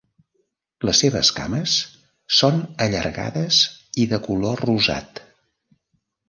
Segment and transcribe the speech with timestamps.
[0.87, 1.75] Les seves cames
[2.37, 2.57] són
[2.87, 3.61] allargades
[4.05, 5.23] i de color rosat.